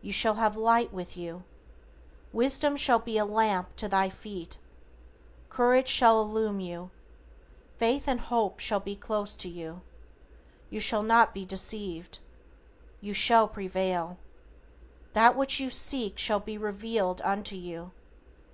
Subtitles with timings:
[0.00, 1.44] You shall have light with you.
[2.32, 4.56] Wisdom shall be a lamp to thy feet.
[5.50, 6.90] Courage shall illumine you.
[7.76, 9.82] Faith and Hope shall be close to you.
[10.70, 12.20] You shall not be deceived.
[13.02, 14.16] You shall prevail.
[15.12, 17.90] That which you seek shall be revealed unto you.